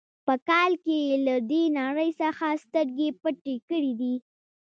[0.25, 4.15] په کال کې یې له دې نړۍ څخه سترګې پټې کړې دي.